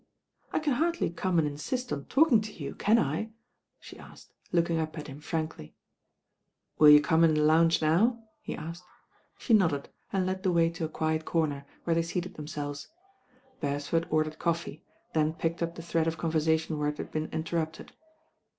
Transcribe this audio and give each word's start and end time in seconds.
"I 0.51 0.57
can 0.57 0.73
hardly 0.73 1.11
come 1.11 1.37
and 1.37 1.47
insist 1.47 1.93
on 1.93 2.05
talking 2.05 2.41
to 2.41 2.51
you, 2.51 2.73
can 2.73 2.97
I?" 2.97 3.29
she 3.79 3.99
asked, 3.99 4.33
looking 4.51 4.79
up 4.79 4.97
at 4.97 5.05
him 5.05 5.21
frankly. 5.21 5.75
*Will 6.79 6.89
you 6.89 6.99
come 6.99 7.23
in 7.23 7.35
the 7.35 7.43
lounge 7.43 7.83
now?" 7.83 8.19
he 8.41 8.55
asked. 8.55 8.83
She 9.37 9.53
nodded 9.53 9.89
and 10.11 10.25
led 10.25 10.41
the 10.41 10.51
way 10.51 10.71
to 10.71 10.85
a 10.85 10.89
quiet 10.89 11.23
comer, 11.25 11.65
where 11.83 11.93
they 11.93 12.01
seated 12.01 12.33
themselves. 12.33 12.87
Beresford 13.59 14.07
ordered 14.09 14.39
coffee, 14.39 14.83
then 15.13 15.33
picked 15.33 15.61
up 15.61 15.75
the 15.75 15.83
thread 15.83 16.07
of 16.07 16.17
conversation 16.17 16.79
where 16.79 16.89
it 16.89 16.97
had 16.97 17.11
been 17.11 17.29
interrupted. 17.31 17.91